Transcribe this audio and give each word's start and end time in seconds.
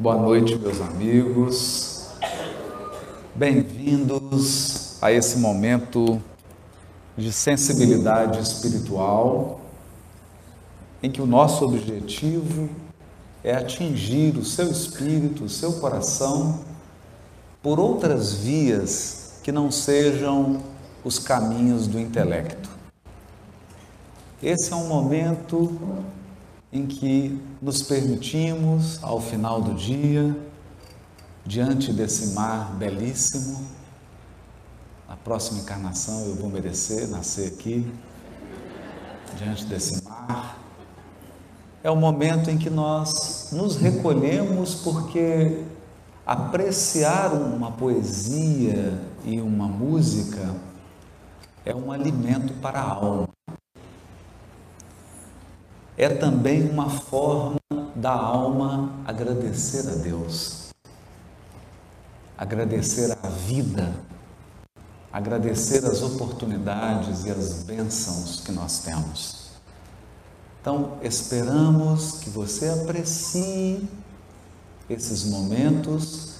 Boa 0.00 0.14
noite, 0.14 0.54
meus 0.54 0.80
amigos. 0.80 2.06
Bem-vindos 3.34 4.96
a 5.02 5.10
esse 5.10 5.38
momento 5.38 6.22
de 7.16 7.32
sensibilidade 7.32 8.38
espiritual, 8.40 9.60
em 11.02 11.10
que 11.10 11.20
o 11.20 11.26
nosso 11.26 11.64
objetivo 11.64 12.68
é 13.42 13.56
atingir 13.56 14.36
o 14.36 14.44
seu 14.44 14.70
espírito, 14.70 15.42
o 15.42 15.48
seu 15.48 15.72
coração, 15.80 16.60
por 17.60 17.80
outras 17.80 18.34
vias 18.34 19.40
que 19.42 19.50
não 19.50 19.68
sejam 19.68 20.62
os 21.04 21.18
caminhos 21.18 21.88
do 21.88 21.98
intelecto. 21.98 22.70
Esse 24.40 24.72
é 24.72 24.76
um 24.76 24.86
momento 24.86 25.76
em 26.72 26.86
que 26.86 27.40
nos 27.62 27.82
permitimos, 27.82 29.02
ao 29.02 29.20
final 29.20 29.60
do 29.62 29.74
dia, 29.74 30.36
diante 31.44 31.92
desse 31.92 32.34
mar 32.34 32.74
belíssimo, 32.76 33.66
na 35.08 35.16
próxima 35.16 35.60
encarnação 35.60 36.26
eu 36.26 36.34
vou 36.34 36.50
merecer 36.50 37.08
nascer 37.08 37.48
aqui, 37.48 37.90
diante 39.38 39.64
desse 39.64 40.04
mar. 40.04 40.58
É 41.82 41.90
o 41.90 41.96
momento 41.96 42.50
em 42.50 42.58
que 42.58 42.68
nós 42.68 43.50
nos 43.52 43.76
recolhemos 43.76 44.74
porque 44.74 45.64
apreciar 46.26 47.32
uma 47.32 47.72
poesia 47.72 49.00
e 49.24 49.40
uma 49.40 49.66
música 49.66 50.54
é 51.64 51.74
um 51.74 51.90
alimento 51.90 52.52
para 52.54 52.80
a 52.80 52.92
alma 52.92 53.37
é 55.98 56.08
também 56.08 56.70
uma 56.70 56.88
forma 56.88 57.58
da 57.96 58.12
alma 58.12 58.92
agradecer 59.04 59.80
a 59.90 59.96
Deus, 59.96 60.68
agradecer 62.38 63.18
a 63.20 63.28
vida, 63.28 63.92
agradecer 65.12 65.84
as 65.84 66.00
oportunidades 66.00 67.24
e 67.24 67.30
as 67.32 67.64
bênçãos 67.64 68.38
que 68.44 68.52
nós 68.52 68.78
temos. 68.78 69.48
Então, 70.60 70.98
esperamos 71.02 72.20
que 72.20 72.30
você 72.30 72.68
aprecie 72.68 73.88
esses 74.88 75.24
momentos 75.24 76.34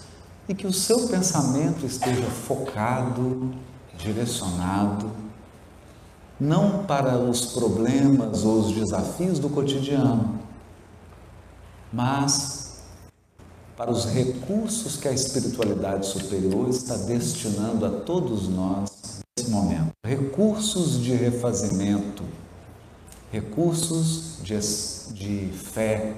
e 0.49 0.55
que 0.55 0.69
o 0.69 0.73
seu 0.73 1.09
pensamento 1.09 1.85
esteja 1.85 2.31
focado, 2.31 3.53
direcionado 3.99 5.28
não 6.41 6.85
para 6.85 7.19
os 7.19 7.47
problemas 7.47 8.45
ou 8.45 8.61
os 8.61 8.73
desafios 8.73 9.39
do 9.39 9.49
cotidiano, 9.51 10.39
mas 11.93 12.83
para 13.77 13.91
os 13.91 14.07
recursos 14.07 14.97
que 14.97 15.09
a 15.09 15.13
espiritualidade 15.13 16.07
superior 16.07 16.69
está 16.69 16.97
destinando 16.97 17.87
a 17.87 17.91
todos 18.01 18.49
nós 18.49 18.91
nesse 19.37 19.51
momento. 19.51 19.93
Recursos 20.05 21.01
de 21.01 21.13
refazimento, 21.13 22.25
recursos 23.31 24.39
de, 24.43 24.59
de 25.13 25.53
fé, 25.53 26.17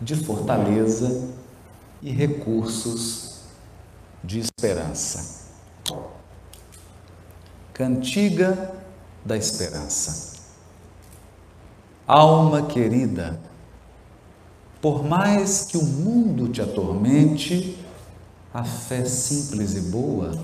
de 0.00 0.16
fortaleza 0.16 1.28
e 2.02 2.10
recursos 2.10 3.38
de 4.22 4.40
esperança. 4.40 5.46
Cantiga 7.72 8.77
da 9.24 9.36
esperança. 9.36 10.38
Alma 12.06 12.62
querida, 12.62 13.38
por 14.80 15.04
mais 15.04 15.64
que 15.64 15.76
o 15.76 15.84
mundo 15.84 16.48
te 16.48 16.62
atormente, 16.62 17.76
a 18.54 18.64
fé 18.64 19.04
simples 19.04 19.74
e 19.74 19.80
boa, 19.90 20.38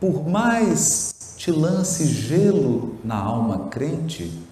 por 0.00 0.28
mais 0.28 1.34
te 1.36 1.50
lance 1.50 2.06
gelo 2.06 2.98
na 3.04 3.16
alma 3.16 3.68
crente, 3.68 4.42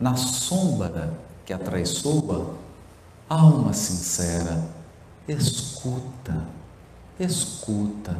na 0.00 0.16
sombra 0.16 1.12
que 1.44 1.52
a 1.52 1.58
traiçoa, 1.58 2.54
alma 3.28 3.72
sincera, 3.72 4.64
escuta, 5.26 6.44
escuta, 7.20 8.16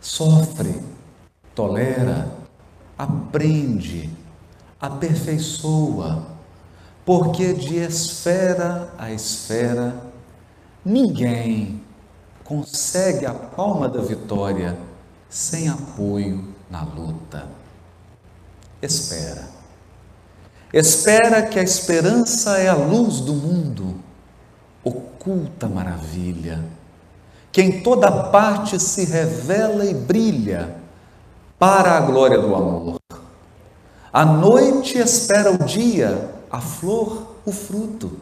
sofre, 0.00 0.82
tolera, 1.54 2.43
aprende, 2.96 4.10
aperfeiçoa, 4.80 6.26
porque 7.04 7.52
de 7.52 7.76
esfera 7.76 8.92
a 8.96 9.12
esfera 9.12 9.94
ninguém 10.84 11.82
consegue 12.44 13.26
a 13.26 13.34
palma 13.34 13.88
da 13.88 14.00
vitória 14.00 14.78
sem 15.28 15.68
apoio 15.68 16.54
na 16.70 16.82
luta. 16.82 17.48
Espera. 18.80 19.48
Espera 20.72 21.42
que 21.42 21.58
a 21.58 21.62
esperança 21.62 22.58
é 22.58 22.68
a 22.68 22.74
luz 22.74 23.20
do 23.20 23.32
mundo, 23.32 23.96
oculta 24.82 25.68
maravilha, 25.68 26.64
que 27.52 27.62
em 27.62 27.82
toda 27.82 28.10
parte 28.30 28.78
se 28.80 29.04
revela 29.04 29.84
e 29.84 29.94
brilha 29.94 30.83
para 31.64 31.96
a 31.96 32.00
glória 32.00 32.38
do 32.38 32.54
amor. 32.54 32.96
A 34.12 34.22
noite 34.22 34.98
espera 34.98 35.50
o 35.50 35.64
dia, 35.64 36.30
a 36.50 36.60
flor, 36.60 37.36
o 37.42 37.50
fruto, 37.50 38.18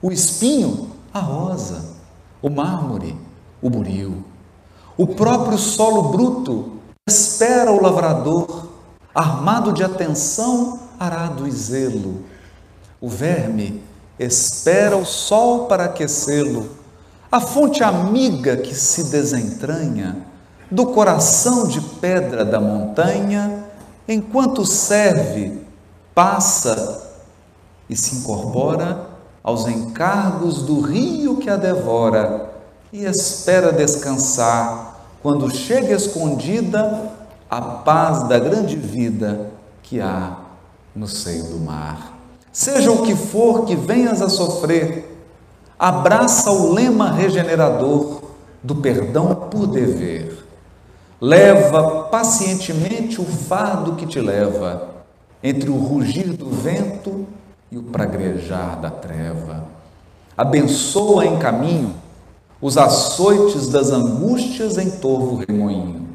o 0.00 0.12
espinho, 0.12 0.90
a 1.12 1.18
rosa, 1.18 1.86
o 2.40 2.48
mármore, 2.48 3.18
o 3.60 3.68
buril. 3.68 4.22
O 4.96 5.08
próprio 5.08 5.58
solo 5.58 6.04
bruto 6.12 6.74
espera 7.04 7.72
o 7.72 7.82
lavrador, 7.82 8.68
armado 9.12 9.72
de 9.72 9.82
atenção, 9.82 10.78
arado 10.96 11.48
e 11.48 11.50
zelo. 11.50 12.22
O 13.00 13.08
verme 13.08 13.82
espera 14.20 14.96
o 14.96 15.04
sol 15.04 15.66
para 15.66 15.86
aquecê-lo, 15.86 16.70
a 17.32 17.40
fonte 17.40 17.82
amiga 17.82 18.56
que 18.56 18.72
se 18.72 19.10
desentranha 19.10 20.32
do 20.70 20.86
coração 20.86 21.66
de 21.66 21.80
pedra 21.80 22.44
da 22.44 22.60
montanha, 22.60 23.64
enquanto 24.08 24.64
serve, 24.64 25.60
passa 26.14 27.02
e 27.88 27.96
se 27.96 28.16
incorpora 28.16 29.06
aos 29.42 29.66
encargos 29.68 30.62
do 30.62 30.80
rio 30.80 31.36
que 31.36 31.50
a 31.50 31.56
devora 31.56 32.50
e 32.92 33.04
espera 33.04 33.72
descansar 33.72 35.00
quando 35.22 35.54
chega 35.54 35.94
escondida 35.94 37.10
a 37.50 37.60
paz 37.60 38.28
da 38.28 38.38
grande 38.38 38.76
vida 38.76 39.50
que 39.82 40.00
há 40.00 40.38
no 40.94 41.06
seio 41.06 41.44
do 41.44 41.58
mar. 41.58 42.14
Seja 42.52 42.90
o 42.90 43.02
que 43.02 43.16
for 43.16 43.64
que 43.64 43.74
venhas 43.74 44.22
a 44.22 44.28
sofrer, 44.28 45.24
abraça 45.78 46.50
o 46.50 46.72
lema 46.72 47.10
regenerador 47.10 48.22
do 48.62 48.76
perdão 48.76 49.34
por 49.50 49.66
dever 49.66 50.43
Leva 51.24 52.04
pacientemente 52.10 53.18
o 53.18 53.24
fardo 53.24 53.96
que 53.96 54.04
te 54.04 54.20
leva 54.20 55.06
entre 55.42 55.70
o 55.70 55.78
rugir 55.78 56.36
do 56.36 56.50
vento 56.50 57.26
e 57.70 57.78
o 57.78 57.82
praguejar 57.82 58.78
da 58.78 58.90
treva. 58.90 59.66
Abençoa 60.36 61.24
em 61.24 61.38
caminho 61.38 61.94
os 62.60 62.76
açoites 62.76 63.70
das 63.70 63.90
angústias 63.90 64.76
em 64.76 64.90
torvo 64.90 65.36
remoinho, 65.36 66.06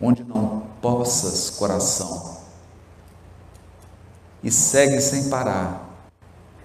onde 0.00 0.22
não 0.22 0.62
possas, 0.80 1.50
coração, 1.50 2.36
e 4.44 4.48
segue 4.48 5.00
sem 5.00 5.28
parar, 5.28 5.90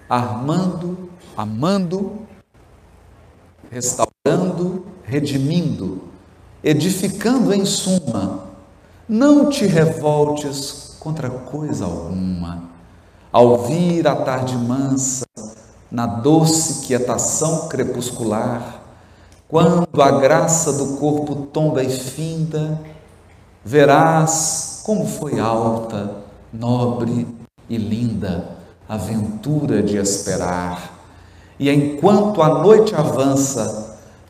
armando, 0.08 1.10
amando, 1.36 2.12
restaurando, 3.72 4.86
redimindo 5.02 6.05
edificando 6.66 7.54
em 7.54 7.64
suma, 7.64 8.40
não 9.08 9.48
te 9.48 9.64
revoltes 9.66 10.96
contra 10.98 11.30
coisa 11.30 11.84
alguma. 11.84 12.64
Ao 13.30 13.58
vir 13.58 14.08
a 14.08 14.16
tarde 14.16 14.56
mansa, 14.56 15.24
na 15.88 16.06
doce 16.06 16.84
quietação 16.84 17.68
crepuscular, 17.68 18.82
quando 19.46 20.02
a 20.02 20.10
graça 20.18 20.72
do 20.72 20.96
corpo 20.96 21.46
tomba 21.52 21.84
e 21.84 21.88
finda, 21.88 22.80
verás 23.64 24.80
como 24.82 25.06
foi 25.06 25.38
alta, 25.38 26.16
nobre 26.52 27.28
e 27.70 27.76
linda 27.76 28.56
a 28.88 28.96
ventura 28.96 29.84
de 29.84 29.98
esperar. 29.98 30.94
E 31.60 31.70
enquanto 31.70 32.42
a 32.42 32.48
noite 32.58 32.92
avança, 32.92 33.85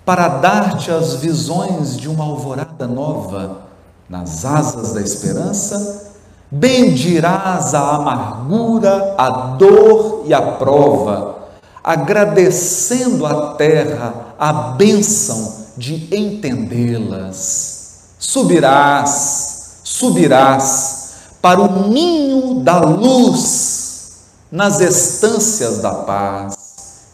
para 0.06 0.28
dar-te 0.28 0.88
as 0.88 1.14
visões 1.14 1.96
de 1.96 2.08
uma 2.08 2.22
alvorada 2.22 2.86
nova 2.86 3.62
nas 4.08 4.44
asas 4.44 4.92
da 4.92 5.02
esperança, 5.02 6.12
bendirás 6.48 7.74
a 7.74 7.96
amargura, 7.96 9.16
a 9.18 9.28
dor 9.58 10.22
e 10.24 10.32
a 10.32 10.40
prova, 10.40 11.38
agradecendo 11.82 13.26
à 13.26 13.54
terra 13.54 14.14
a 14.38 14.52
bênção 14.52 15.66
de 15.76 16.08
entendê-las. 16.16 18.14
Subirás, 18.16 19.80
subirás 19.82 21.14
para 21.42 21.60
o 21.60 21.88
ninho 21.88 22.60
da 22.60 22.78
luz 22.78 24.12
nas 24.52 24.80
estâncias 24.80 25.78
da 25.78 25.92
paz 25.92 26.56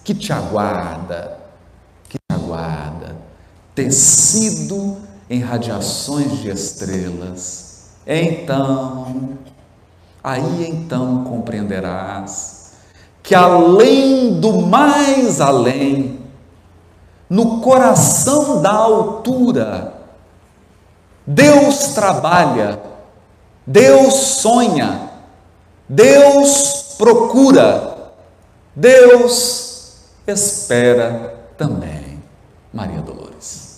que 0.05 0.15
te 0.15 0.31
aguarda, 0.31 1.42
tecido 3.75 4.97
em 5.29 5.41
radiações 5.41 6.39
de 6.39 6.51
estrelas. 6.51 7.91
Então, 8.07 9.39
aí 10.23 10.69
então 10.69 11.25
compreenderás 11.25 12.63
que 13.23 13.35
além 13.35 14.41
do 14.41 14.63
mais 14.63 15.41
além, 15.41 16.21
no 17.31 17.61
coração 17.61 18.61
da 18.61 18.73
altura, 18.73 19.95
Deus 21.27 21.89
trabalha, 21.95 22.81
Deus 23.65 24.15
sonha, 24.15 25.11
Deus 25.89 26.97
procura, 26.99 28.13
Deus 28.75 29.97
espera 30.27 31.47
também. 31.57 32.02
Maria 32.73 33.03
Dolores. 33.03 33.72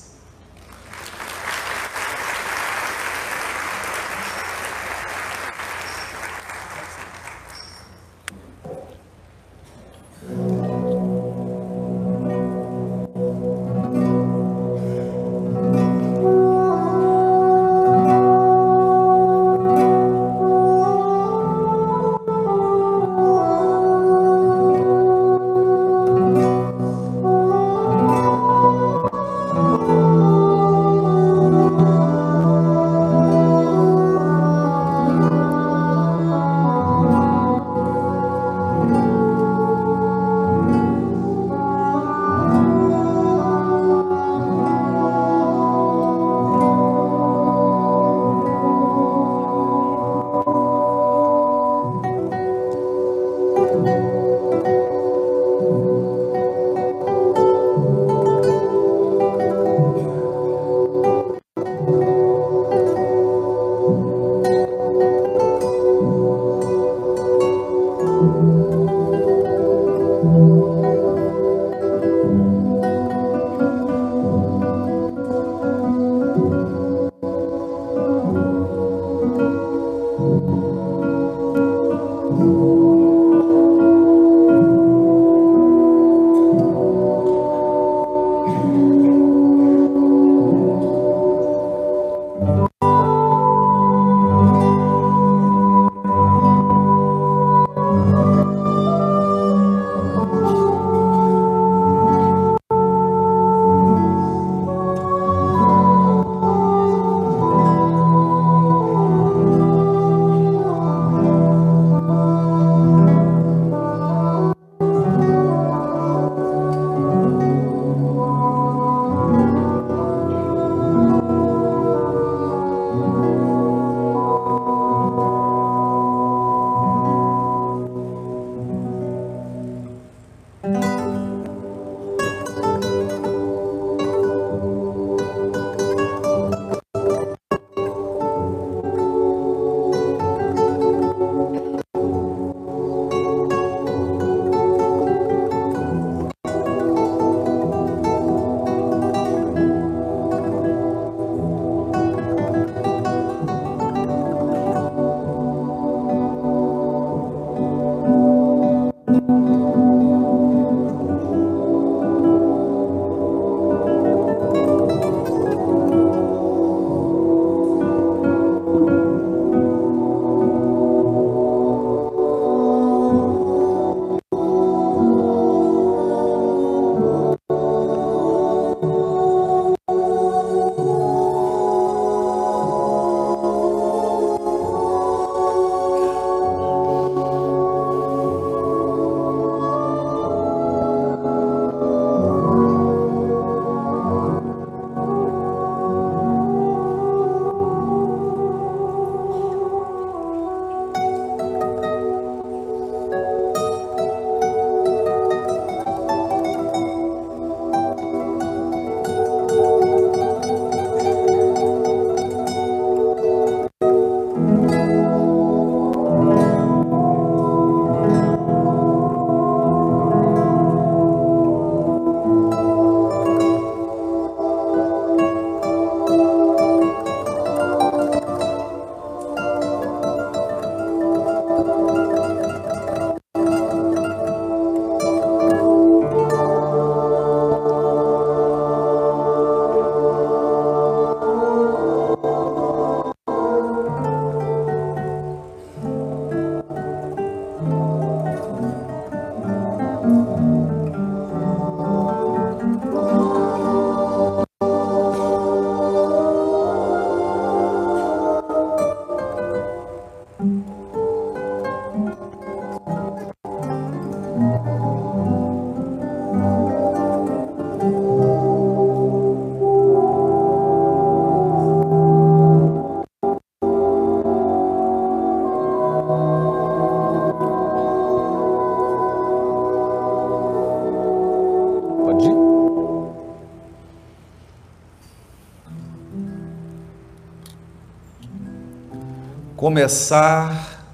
Começar 289.64 290.84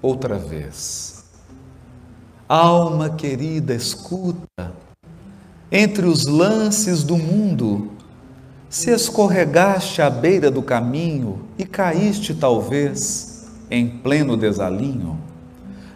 outra 0.00 0.38
vez. 0.38 1.24
Alma 2.48 3.10
querida, 3.10 3.74
escuta, 3.74 4.72
entre 5.72 6.06
os 6.06 6.24
lances 6.24 7.02
do 7.02 7.16
mundo, 7.16 7.90
se 8.68 8.92
escorregaste 8.92 10.00
à 10.00 10.08
beira 10.08 10.52
do 10.52 10.62
caminho 10.62 11.40
e 11.58 11.64
caíste, 11.64 12.32
talvez, 12.32 13.48
em 13.68 13.88
pleno 13.88 14.36
desalinho, 14.36 15.18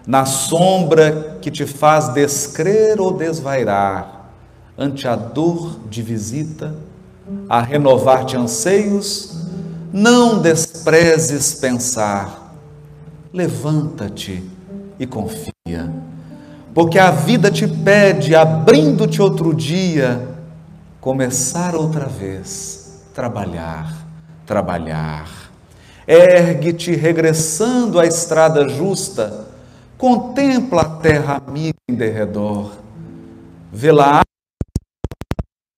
na 0.05 0.27
sombra 0.27 1.39
que 1.41 1.49
te 1.49 1.65
faz 1.65 2.09
descrer 2.09 3.01
ou 3.01 3.17
desvairar, 3.17 4.33
ante 4.77 5.07
a 5.07 5.15
dor 5.15 5.79
de 5.89 6.03
visita, 6.03 6.75
a 7.49 7.61
renovar-te 7.61 8.37
anseios, 8.37 9.44
não 9.97 10.43
desprezes 10.43 11.55
pensar, 11.55 12.53
levanta-te 13.33 14.43
e 14.99 15.07
confia, 15.07 15.89
porque 16.75 16.99
a 16.99 17.13
vida 17.13 17.49
te 17.49 17.69
pede, 17.69 18.35
abrindo-te 18.35 19.23
outro 19.23 19.55
dia, 19.55 20.37
começar 21.01 21.77
outra 21.77 22.07
vez, 22.07 23.05
trabalhar, 23.15 24.05
trabalhar. 24.45 25.31
Ergue-te 26.09 26.97
regressando 26.97 28.01
à 28.01 28.05
estrada 28.05 28.69
justa, 28.69 29.47
contempla 29.97 30.83
a 30.83 30.91
terra 30.97 31.41
amiga 31.47 31.79
em 31.89 31.95
derredor, 31.95 32.73
vê-la 33.73 34.23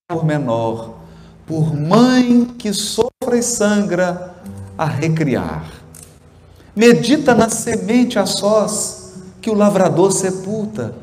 por 0.09 0.25
menor, 0.25 1.06
por 1.47 1.75
mãe 1.75 2.45
que 2.59 2.73
sofre 2.73 3.39
e 3.39 3.43
sangra, 3.43 4.35
a 4.77 4.85
recriar. 4.85 5.65
Medita 6.75 7.35
na 7.35 7.49
semente 7.49 8.19
a 8.19 8.27
sós 8.27 9.15
que 9.41 9.49
o 9.49 9.55
lavrador 9.55 10.13
sepulta, 10.13 10.95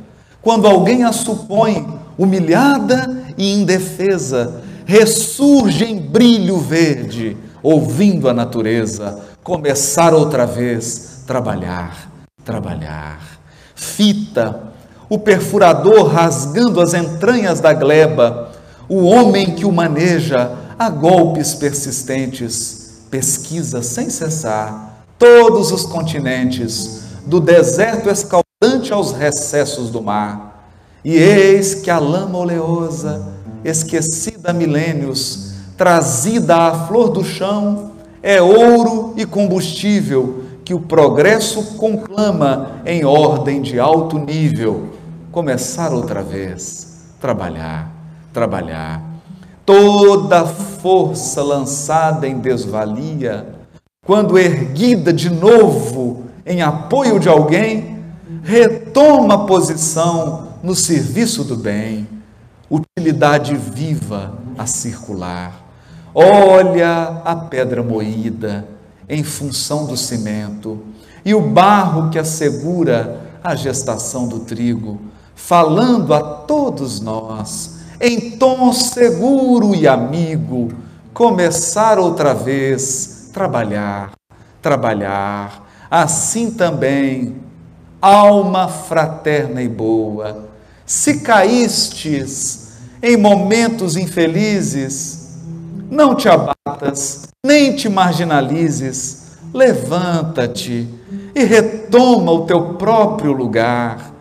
quando 0.42 0.68
alguém 0.68 1.04
a 1.04 1.12
supõe 1.12 1.88
humilhada 2.18 3.24
e 3.38 3.54
indefesa, 3.54 4.62
ressurge 4.86 5.86
em 5.86 5.98
brilho 5.98 6.58
verde, 6.58 7.38
ouvindo 7.64 8.30
a 8.30 8.34
natureza, 8.34 9.22
começar 9.42 10.14
outra 10.14 10.46
vez, 10.46 11.24
trabalhar, 11.26 12.12
trabalhar. 12.44 13.40
Fita, 13.74 14.74
o 15.10 15.18
perfurador 15.18 16.08
rasgando 16.08 16.82
as 16.82 16.94
entranhas 16.94 17.60
da 17.60 17.74
gleba, 17.74 18.52
o 18.88 19.04
homem 19.04 19.56
que 19.56 19.66
o 19.66 19.72
maneja 19.72 20.52
a 20.78 20.90
golpes 20.90 21.54
persistentes, 21.54 23.04
pesquisa 23.10 23.82
sem 23.82 24.10
cessar 24.10 25.06
todos 25.18 25.72
os 25.72 25.84
continentes, 25.84 27.04
do 27.26 27.40
deserto 27.40 28.10
escaldante 28.10 28.92
aos 28.92 29.14
recessos 29.14 29.90
do 29.90 30.02
mar. 30.02 30.70
E 31.06 31.16
eis 31.16 31.76
que 31.76 31.90
a 31.90 32.00
lama 32.00 32.38
oleosa, 32.38 33.34
esquecida 33.64 34.50
há 34.50 34.54
milênios, 34.54 35.54
trazida 35.78 36.56
à 36.56 36.88
flor 36.88 37.10
do 37.10 37.24
chão, 37.24 37.92
é 38.22 38.42
ouro 38.42 39.14
e 39.16 39.26
combustível 39.26 40.44
que 40.66 40.74
o 40.74 40.80
progresso 40.80 41.78
conclama 41.78 42.82
em 42.86 43.06
ordem 43.06 43.62
de 43.62 43.80
alto 43.80 44.18
nível. 44.18 44.90
Começar 45.32 45.94
outra 45.94 46.22
vez, 46.22 47.00
trabalhar 47.20 47.93
trabalhar. 48.34 49.02
Toda 49.66 50.46
força 50.46 51.42
lançada 51.42 52.28
em 52.28 52.40
desvalia, 52.40 53.56
quando 54.06 54.38
erguida 54.38 55.14
de 55.14 55.30
novo 55.30 56.24
em 56.46 56.62
apoio 56.62 57.20
de 57.20 57.30
alguém, 57.30 58.04
retoma 58.44 59.46
posição 59.46 60.50
no 60.62 60.76
serviço 60.76 61.46
do 61.46 61.56
bem, 61.56 62.08
utilidade 62.70 63.56
viva 63.56 64.38
a 64.58 64.66
circular. 64.66 65.64
Olha 66.14 67.22
a 67.24 67.36
pedra 67.36 67.82
moída 67.82 68.68
em 69.08 69.24
função 69.24 69.86
do 69.86 69.96
cimento 69.96 70.84
e 71.24 71.34
o 71.34 71.42
barro 71.42 72.10
que 72.10 72.20
assegura 72.20 73.22
a 73.44 73.56
gestação 73.56 74.28
do 74.28 74.40
trigo, 74.40 75.00
falando 75.36 76.14
a 76.14 76.22
todos 76.22 77.00
nós 77.00 77.83
em 78.06 78.32
tom 78.32 78.74
seguro 78.74 79.74
e 79.74 79.88
amigo, 79.88 80.74
começar 81.14 81.98
outra 81.98 82.34
vez, 82.34 83.30
trabalhar, 83.32 84.12
trabalhar. 84.62 85.66
Assim 85.90 86.52
também, 86.52 87.38
alma 88.02 88.68
fraterna 88.68 89.62
e 89.62 89.70
boa, 89.70 90.50
se 90.86 91.22
caístes 91.22 92.74
em 93.02 93.16
momentos 93.16 93.96
infelizes, 93.96 95.38
não 95.90 96.14
te 96.14 96.28
abatas, 96.28 97.30
nem 97.46 97.74
te 97.74 97.88
marginalizes, 97.88 99.38
levanta-te 99.54 100.90
e 101.34 101.44
retoma 101.46 102.34
o 102.34 102.46
teu 102.46 102.74
próprio 102.74 103.32
lugar 103.32 104.13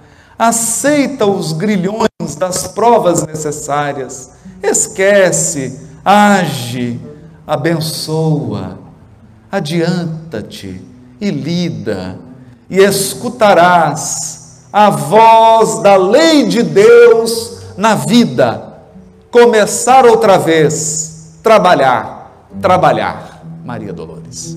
aceita 0.49 1.25
os 1.25 1.53
grilhões 1.53 2.35
das 2.37 2.67
provas 2.67 3.25
necessárias, 3.25 4.33
esquece, 4.61 5.81
age, 6.05 7.01
abençoa, 7.47 8.77
adianta-te 9.51 10.83
e 11.21 11.31
lida, 11.31 12.19
e 12.69 12.79
escutarás 12.79 14.67
a 14.73 14.91
voz 14.91 15.81
da 15.81 15.95
lei 15.95 16.49
de 16.49 16.65
Deus 16.65 17.61
na 17.77 17.95
vida. 17.95 18.81
Começar 19.31 20.05
outra 20.05 20.39
vez, 20.39 21.39
trabalhar, 21.41 22.49
trabalhar. 22.61 23.45
Maria 23.65 23.93
Dolores. 23.93 24.57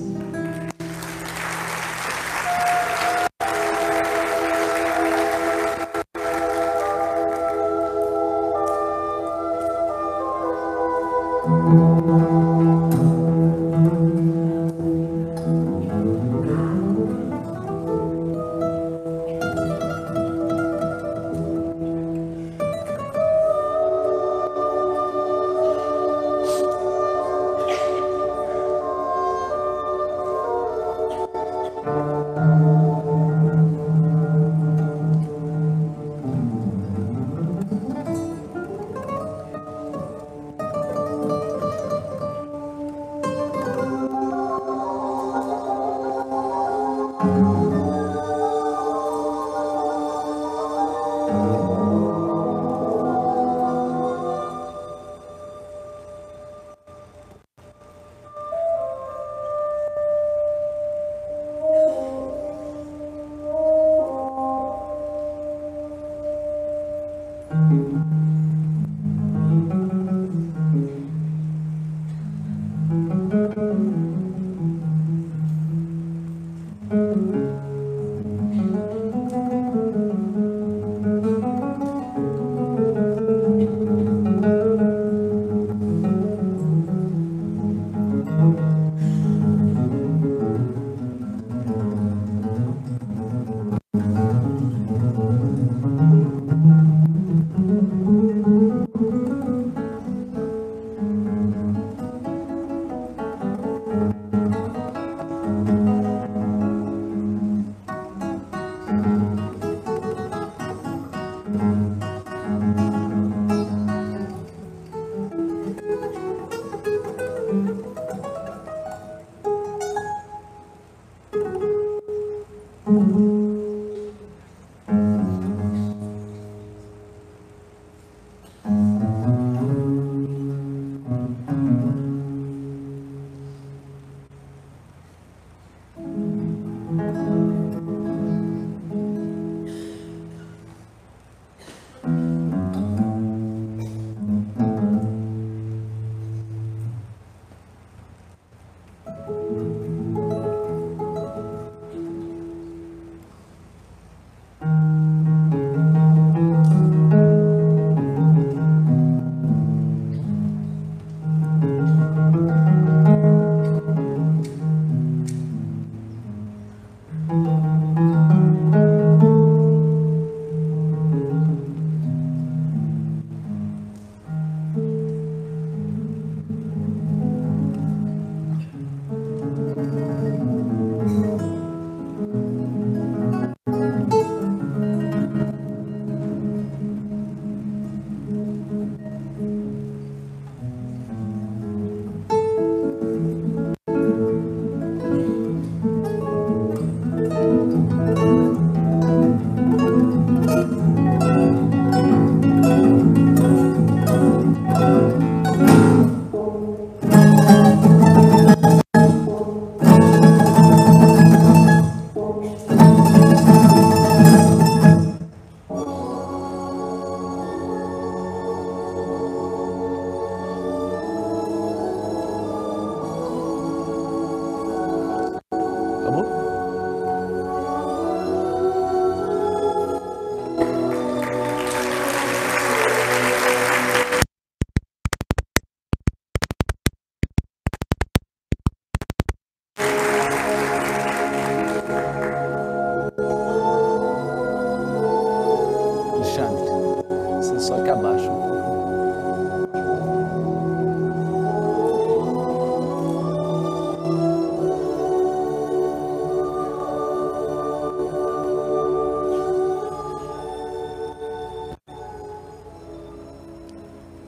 só 247.66 247.82
que 247.82 247.90
abaixa 247.90 248.30
um 248.30 248.40
pouco. 248.40 248.66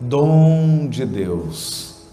Dom 0.00 0.88
de 0.88 1.06
Deus. 1.06 2.08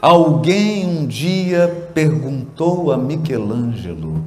Alguém 0.00 0.86
um 0.86 1.06
dia 1.06 1.90
perguntou 1.92 2.90
a 2.90 2.96
Michelangelo, 2.96 4.24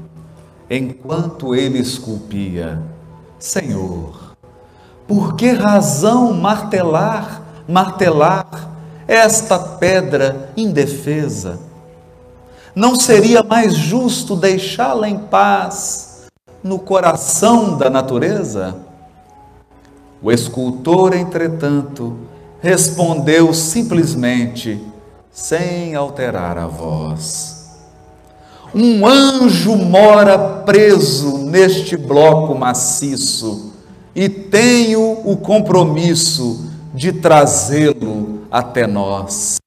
enquanto 0.69 1.55
ele 1.55 1.79
esculpia: 1.79 2.79
Senhor, 3.39 4.26
por 5.07 5.35
que 5.35 5.51
razão 5.51 6.33
martelar, 6.33 7.41
martelar 7.67 8.69
esta 9.07 9.57
pedra 9.57 10.51
indefesa? 10.57 11.59
Não 12.75 12.93
seria 12.99 13.41
mais 13.41 13.73
justo 13.73 14.35
deixá-la 14.35 15.07
em 15.07 15.17
paz 15.17 16.27
no 16.61 16.77
coração 16.77 17.77
da 17.77 17.89
natureza? 17.89 18.75
O 20.21 20.31
escultor, 20.31 21.15
entretanto, 21.15 22.17
respondeu 22.61 23.53
simplesmente, 23.53 24.83
sem 25.31 25.95
alterar 25.95 26.57
a 26.57 26.67
voz: 26.67 27.77
Um 28.75 29.07
anjo 29.07 29.75
mora 29.75 30.37
preso 30.65 31.37
neste 31.37 31.95
bloco 31.95 32.53
maciço 32.55 33.76
e 34.17 34.27
tenho 34.27 35.21
o 35.23 35.37
compromisso 35.37 36.71
de 36.91 37.13
trazê-lo 37.13 38.47
até 38.49 38.87
nós. 38.87 39.59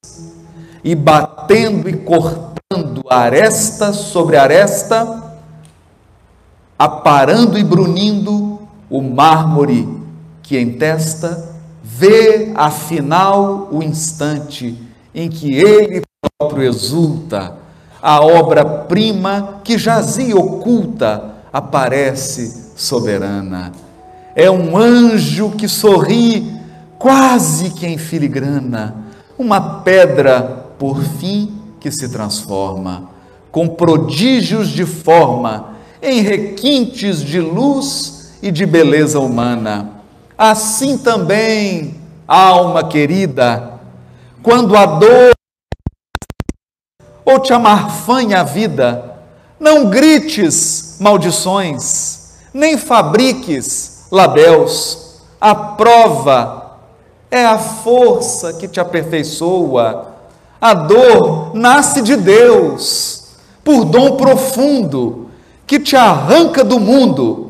E 0.83 0.93
batendo 0.93 1.89
e 1.89 1.93
cortando 1.93 3.05
aresta 3.09 3.93
sobre 3.93 4.37
aresta, 4.37 5.37
aparando 6.77 7.57
e 7.57 7.63
brunindo 7.63 8.59
o 8.91 9.01
mármore 9.01 9.89
que 10.43 10.59
entesta, 10.59 11.55
vê 11.81 12.51
afinal 12.57 13.69
o 13.71 13.85
instante 13.85 14.77
em 15.15 15.31
que 15.31 15.55
ele 15.55 16.03
próprio 16.37 16.65
exulta, 16.65 17.55
a 18.03 18.21
obra-prima 18.21 19.61
que 19.63 19.79
jazia 19.79 20.37
oculta 20.37 21.37
aparece 21.53 22.73
soberana. 22.75 23.89
É 24.40 24.50
um 24.50 24.74
anjo 24.74 25.50
que 25.50 25.68
sorri 25.68 26.50
quase 26.98 27.68
que 27.68 27.87
em 27.87 27.98
filigrana, 27.98 28.96
uma 29.38 29.83
pedra, 29.83 30.40
por 30.79 31.05
fim, 31.05 31.61
que 31.79 31.90
se 31.90 32.09
transforma, 32.09 33.11
com 33.53 33.68
prodígios 33.68 34.70
de 34.70 34.87
forma, 34.87 35.74
em 36.00 36.22
requintes 36.22 37.22
de 37.22 37.38
luz 37.38 38.33
e 38.40 38.50
de 38.50 38.64
beleza 38.64 39.20
humana. 39.20 39.90
Assim 40.38 40.96
também, 40.96 41.96
alma 42.26 42.88
querida, 42.88 43.79
quando 44.42 44.74
a 44.74 44.87
dor 44.87 45.33
ou 47.26 47.38
te 47.40 47.53
amarfanha 47.53 48.40
a 48.40 48.44
vida, 48.44 49.16
não 49.61 49.90
grites 49.90 50.96
maldições, 50.98 52.38
nem 52.55 52.79
fabriques 52.79 53.89
labéus. 54.11 55.20
A 55.40 55.55
prova 55.55 56.79
é 57.31 57.44
a 57.44 57.59
força 57.59 58.53
que 58.55 58.68
te 58.68 58.81
aperfeiçoa. 58.81 60.07
A 60.61 60.75
dor 60.75 61.55
nasce 61.55 62.03
de 62.03 62.16
Deus, 62.16 63.25
por 63.64 63.85
dom 63.85 64.16
profundo, 64.16 65.29
que 65.66 65.79
te 65.79 65.96
arranca 65.96 66.62
do 66.62 66.79
mundo 66.79 67.50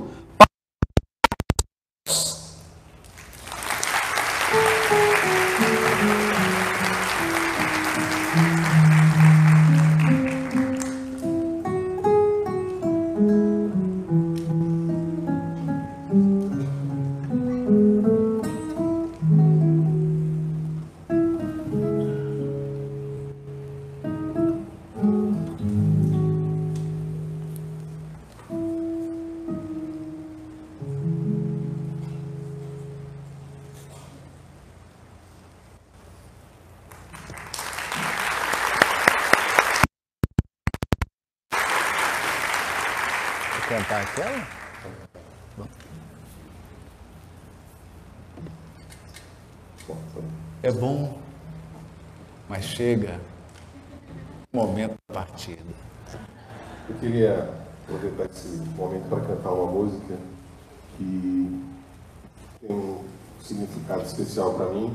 significado 63.90 64.02
especial 64.02 64.54
para 64.54 64.66
mim. 64.66 64.94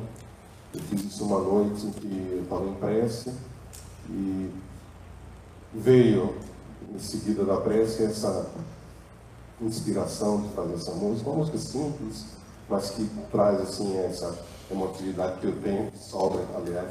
Eu 0.73 0.81
fiz 0.81 1.03
isso 1.03 1.25
uma 1.25 1.39
noite 1.39 1.85
em 1.85 1.91
que 1.91 2.29
eu 2.31 2.43
estava 2.43 2.65
em 2.65 2.73
prece 2.75 3.31
e 4.09 4.51
veio 5.73 6.35
em 6.93 6.99
seguida 6.99 7.43
da 7.43 7.57
prece, 7.57 8.03
essa 8.03 8.47
inspiração 9.61 10.41
de 10.41 10.49
fazer 10.49 10.73
essa 10.75 10.91
música, 10.91 11.29
uma 11.29 11.39
música 11.39 11.57
simples, 11.57 12.25
mas 12.69 12.91
que 12.91 13.09
traz 13.31 13.61
assim 13.61 13.97
essa 13.97 14.37
emotividade 14.69 15.39
que 15.39 15.47
eu 15.47 15.61
tenho, 15.61 15.91
que 15.91 15.97
sobra, 15.97 16.41
aliás. 16.55 16.89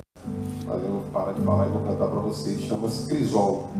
Mas 0.66 0.82
eu 0.82 0.88
não 0.88 1.10
paro 1.10 1.34
de 1.34 1.42
falar 1.42 1.66
e 1.66 1.70
vou 1.70 1.82
cantar 1.82 2.08
para 2.08 2.20
vocês, 2.20 2.60
chama-se 2.62 3.06
Crisol. 3.06 3.70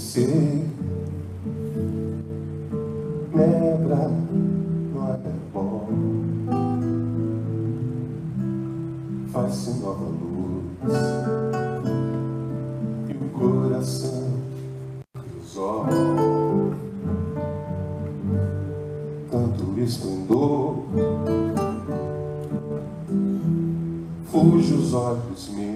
Alvorecer 0.00 0.64
Nebra 3.34 4.08
no 4.08 5.00
arrebol 5.02 5.88
Faz-se 9.30 9.78
nova 9.80 10.04
luz. 10.04 10.96
E 13.08 13.12
o 13.12 13.28
coração 13.38 14.30
crisol 15.12 15.86
Tanto 19.30 19.80
esplendor 19.80 20.84
Fuge 24.30 24.74
os 24.74 24.94
olhos 24.94 25.48
meus 25.50 25.69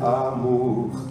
amor 0.00 1.05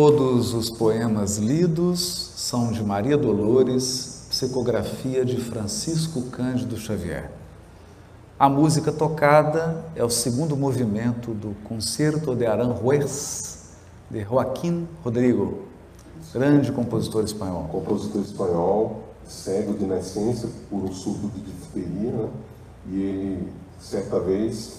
Todos 0.00 0.54
os 0.54 0.70
poemas 0.70 1.38
lidos 1.38 2.30
são 2.36 2.70
de 2.70 2.84
Maria 2.84 3.18
Dolores, 3.18 4.26
psicografia 4.30 5.24
de 5.24 5.38
Francisco 5.40 6.22
Cândido 6.30 6.76
Xavier. 6.76 7.32
A 8.38 8.48
música 8.48 8.92
tocada 8.92 9.84
é 9.96 10.04
o 10.04 10.08
segundo 10.08 10.56
movimento 10.56 11.34
do 11.34 11.52
Concerto 11.64 12.36
de 12.36 12.46
Aranjuez, 12.46 13.72
de 14.08 14.22
Joaquim 14.22 14.86
Rodrigo, 15.02 15.64
grande 16.32 16.70
compositor 16.70 17.24
espanhol. 17.24 17.64
Compositor 17.64 18.22
espanhol, 18.22 19.02
cego 19.26 19.74
de 19.74 19.84
nascença 19.84 20.48
por 20.70 20.78
um 20.78 20.92
surto 20.92 21.26
de 21.26 21.40
difteria, 21.40 22.12
né? 22.12 22.28
e 22.86 23.02
ele, 23.02 23.52
certa 23.80 24.20
vez, 24.20 24.74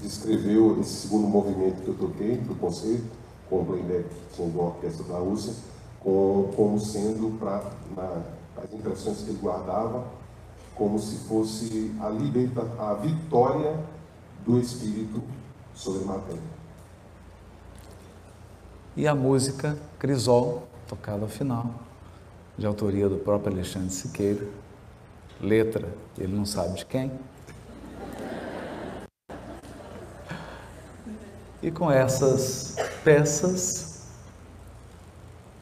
descreveu 0.00 0.80
esse 0.80 1.02
segundo 1.02 1.28
movimento 1.28 1.82
que 1.82 1.88
eu 1.88 1.94
toquei, 1.94 2.38
do 2.38 2.54
concerto, 2.54 3.24
com 3.48 3.60
o 3.60 3.64
playback 3.64 4.08
tinha 4.32 4.48
uma 4.48 4.64
orquestra 4.64 5.04
da 5.04 5.18
Rússia, 5.18 5.54
com, 6.00 6.50
como 6.54 6.78
sendo, 6.78 7.38
para 7.38 7.62
as 8.62 8.72
impressões 8.72 9.18
que 9.22 9.30
ele 9.30 9.38
guardava, 9.40 10.04
como 10.74 10.98
se 10.98 11.16
fosse 11.28 11.94
a, 12.00 12.08
liberta, 12.08 12.62
a 12.78 12.94
vitória 12.94 13.78
do 14.44 14.58
espírito 14.58 15.22
sobre 15.74 16.04
a 16.04 16.06
matéria. 16.06 16.54
E 18.96 19.08
a 19.08 19.14
música 19.14 19.76
Crisol, 19.98 20.68
tocada 20.86 21.22
ao 21.22 21.28
final, 21.28 21.70
de 22.56 22.66
autoria 22.66 23.08
do 23.08 23.16
próprio 23.16 23.52
Alexandre 23.52 23.90
Siqueira, 23.90 24.46
letra, 25.40 25.88
ele 26.16 26.34
não 26.34 26.44
sabe 26.44 26.74
de 26.76 26.86
quem. 26.86 27.10
E 31.62 31.70
com 31.70 31.90
essas 31.90 32.76
peças, 33.04 34.00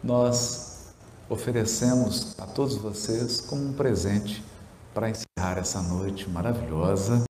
nós 0.02 0.94
oferecemos 1.28 2.38
a 2.38 2.46
todos 2.46 2.76
vocês 2.76 3.40
como 3.40 3.70
um 3.70 3.72
presente 3.72 4.44
para 4.94 5.10
encerrar 5.10 5.58
essa 5.58 5.82
noite 5.82 6.30
maravilhosa. 6.30 7.24